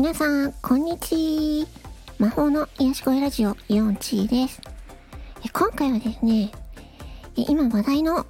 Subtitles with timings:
[0.00, 1.66] 皆さん、こんにちは。
[2.20, 4.62] 魔法の癒し声ラジオ、ヨンチーです。
[5.52, 6.52] 今回はですね、
[7.34, 8.24] 今話題の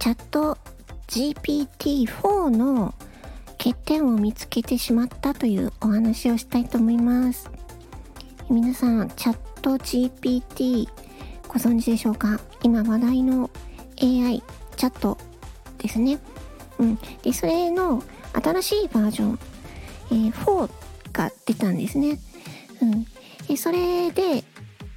[0.00, 0.58] チャット
[1.06, 2.92] GPT-4 の
[3.52, 7.48] 欠点を見つけてしまったというお話をしたいと思います。
[8.50, 10.88] 皆さん、チャット GPT
[11.46, 12.40] ご存知でしょうか？
[12.64, 13.48] 今話題の
[14.02, 14.42] AI
[14.74, 15.16] チャット
[15.78, 16.18] ですね。
[16.80, 16.98] うん。
[17.22, 19.38] で、それの新しいバージョン、
[20.10, 20.68] えー、4
[21.16, 22.18] が出たんですね。
[22.82, 23.06] うん。
[23.48, 24.44] で、それで、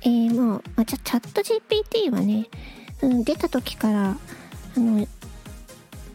[0.01, 2.47] えー、もう、まあ、チャット GPT はね、
[3.01, 4.17] うん、出た時から、
[4.77, 5.07] あの、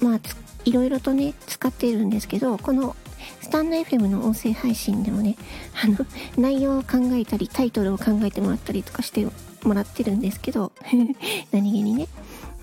[0.00, 0.20] まあ、
[0.64, 2.94] いろいろとね、使ってるんですけど、この
[3.40, 5.36] スタンド FM の音声配信でもね、
[5.82, 5.98] あの、
[6.36, 9.26] 内容を考えたり、タイトルを考えてもらったりとかして
[9.62, 10.72] もらってるんですけど、
[11.52, 12.08] 何気にね。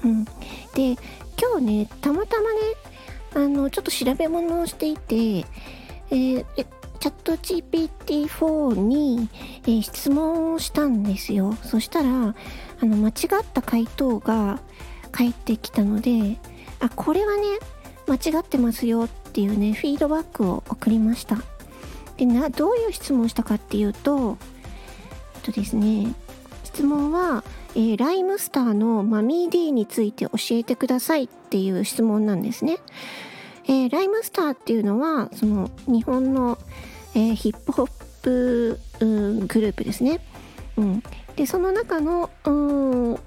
[0.03, 0.25] うん。
[0.25, 0.31] で、
[1.39, 2.59] 今日ね、たまたまね、
[3.33, 6.45] あの、ちょっと調べ物をしていて、えー、
[7.01, 9.27] チャット GPT-4 に、
[9.63, 11.55] えー、質問をしたんですよ。
[11.63, 14.59] そしたら、あの、間違った回答が
[15.11, 16.37] 返ってきたので、
[16.79, 17.41] あ、これはね、
[18.07, 21.37] 間違ってますよっていうね、フィードバックを送りました。
[22.17, 24.37] で、な、どういう質問をしたかっていうと、
[25.35, 26.13] えっとですね、
[26.65, 27.43] 質問は、
[27.73, 32.77] えー、ライムスターのマミー D について教えてくださいっていう質問なんですね。
[33.71, 36.57] えー、ライムスターっていうのは、その日本の、
[37.15, 37.91] えー、ヒップホッ
[38.21, 40.19] プ、グループですね。
[40.75, 41.03] うん。
[41.37, 42.51] で、その中の、う
[43.13, 43.19] ん、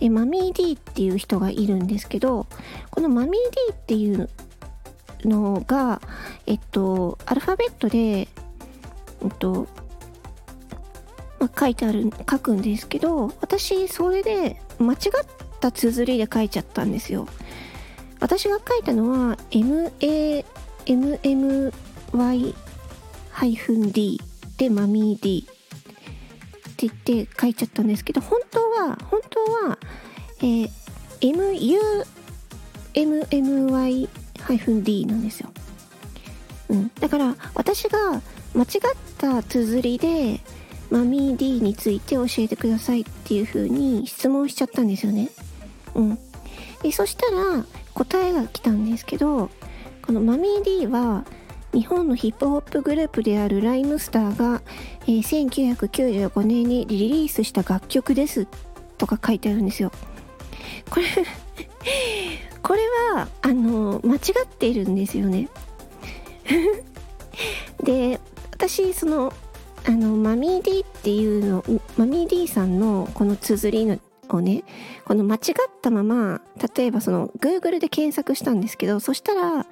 [0.00, 2.48] えマミー D っていう人がいるんですけど、
[2.90, 3.38] このマミー D
[3.72, 4.28] っていう
[5.22, 6.02] のが、
[6.46, 8.26] えっと、アルファベットで、えっ
[9.38, 9.68] と、
[11.38, 14.98] ま、書いてある、書くんですけど、私、それで間違っ
[15.60, 17.28] た綴りで書いちゃったんですよ。
[18.20, 20.44] 私が書いたのは、MAMMY-D
[24.56, 25.52] でマミー D っ
[26.74, 26.94] て言っ
[27.26, 29.78] て書いちゃったんですけど、本当は、本当は、
[30.40, 30.68] えー、
[32.94, 34.08] MUMMY-D
[35.06, 35.50] なんですよ。
[36.68, 36.90] うん。
[37.00, 38.20] だから、私が
[38.54, 38.68] 間違っ
[39.16, 40.40] た綴りで、
[40.90, 45.28] マミー D について教えてくださいっていう風に質問しちゃったんですよね。
[45.94, 46.18] うん。
[46.82, 47.64] で、そしたら
[47.98, 49.50] 答えが来たんですけど、
[50.06, 51.24] このマミー D は
[51.74, 54.62] 日本のヒップホップグループであるライムスターが、
[55.02, 55.18] えー、
[55.76, 58.46] 1995年にリリースした楽曲です
[58.98, 59.90] とか書いてあるんですよ。
[60.90, 61.06] これ
[62.62, 62.82] これ
[63.14, 65.48] は、あの、間違っているんですよね。
[67.82, 68.20] で、
[68.52, 69.32] 私、その、
[69.86, 71.64] あの、マミー D っていうの、
[71.96, 73.98] マミー D さんのこの綴りの
[74.36, 74.64] をね、
[75.04, 75.42] この間違っ
[75.82, 76.40] たまま、
[76.76, 79.66] 例えばその Google で検索したんですけど、そしたら、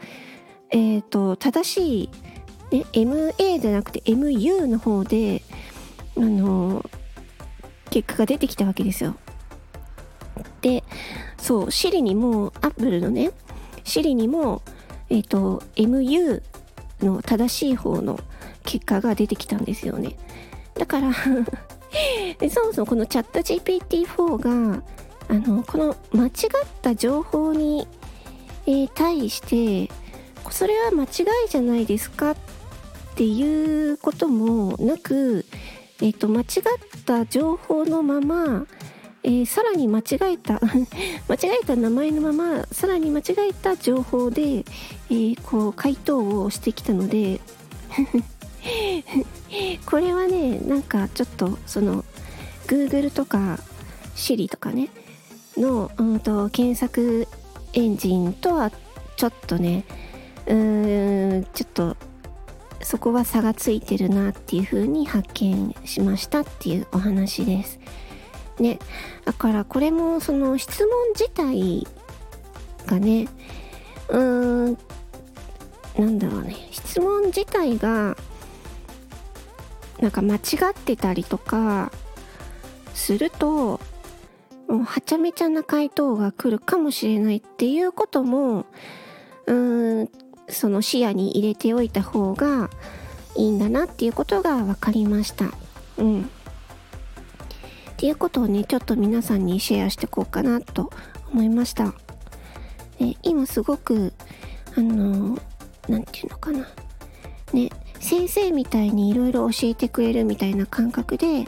[0.71, 5.43] えっ、ー、と、正しい、ね、MA じゃなくて MU の方で、
[6.16, 6.84] あの、
[7.91, 9.16] 結果が出てきたわけですよ。
[10.61, 10.83] で、
[11.39, 13.31] そう、Siri にも、Apple のね、
[13.84, 14.62] Siri にも、
[15.09, 16.43] えっ、ー、と、MU
[17.00, 18.19] の正しい方の
[18.65, 20.16] 結果が出てきたんですよね。
[20.75, 21.12] だから
[22.39, 24.39] でそもそもこのチャット GPT-4
[24.77, 24.83] が
[25.29, 26.33] あのこの間違っ
[26.83, 27.89] た情報に、
[28.67, 29.93] えー、対して
[30.51, 32.37] それは間違いじゃないですかっ
[33.17, 35.45] ていうこともなく、
[36.01, 36.47] えーと、間違っ
[37.05, 38.67] た情報のまま、
[39.25, 40.61] えー、さらに間違えた
[41.28, 47.41] 間違えた名前のままさらに間違えた情報で、えー、こう回答をしてきたので
[49.87, 52.05] これはねなんかちょっとその
[52.67, 53.59] Google とか
[54.15, 54.89] Siri とかね
[55.57, 57.27] の、うんと、検索
[57.73, 58.71] エンジンとは
[59.17, 59.84] ちょっとね
[60.47, 61.97] うーんちょっと
[62.83, 67.81] そこは差がついてるなっていう風に発見しましたっていうお話です。
[68.61, 68.78] ね。
[69.25, 71.87] だからこれもその質問自体
[72.87, 73.28] がね、
[74.09, 74.78] うーん、
[75.99, 76.54] なんだろうね。
[76.71, 78.16] 質問自体が
[80.01, 80.39] なんか間違
[80.71, 81.91] ってたりとか
[82.95, 83.81] すると
[84.69, 88.66] もうはちゃめちゃな回答が来るかもしれないっていうことも
[89.47, 90.10] うーん
[90.48, 92.71] その視野に入れておいた方が
[93.37, 95.47] いいんだなっていうことが分かりました。
[95.99, 96.22] うん。
[96.22, 96.25] っ
[97.97, 100.91] ていうことをねちょっと皆さんにシェアしてこうかなと
[101.33, 101.95] 思いました。
[102.99, 104.13] で今すごく
[104.77, 105.39] あの
[105.89, 106.69] 何て言うのかな
[107.53, 107.71] ね
[108.01, 111.45] 先生みたいにいろいろ教えてくれるみたいな感覚で、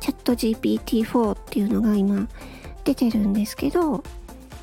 [0.00, 2.28] チャット GPT-4 っていうのが今
[2.84, 4.04] 出てるんですけど、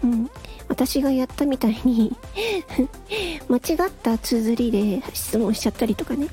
[0.04, 0.30] うん。
[0.74, 2.16] 私がやったみたいに
[3.48, 6.28] 間違った綴りで質問しちゃったりとかね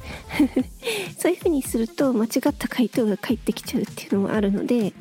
[1.19, 4.95] そういう風にすると間違った回答が返ってきちゃうっていうのもあるので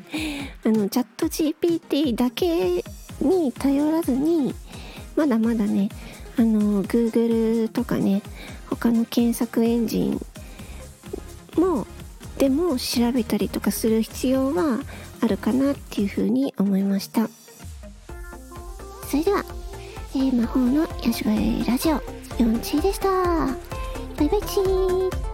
[0.64, 2.84] あのチャット GPT だけ
[3.20, 4.54] に頼らずに
[5.16, 5.88] まだまだね
[6.36, 8.22] あの Google とかね
[8.68, 10.20] 他の検索エンジン
[11.56, 11.86] も
[12.38, 14.80] でも調べたりとかする必要は
[15.20, 17.28] あるかなっていうふうに思いました。
[19.08, 19.44] それでは、
[20.14, 21.96] えー、魔法のヤシガエラジオ
[22.38, 23.08] 4チでした。
[23.10, 25.29] バイバイチー。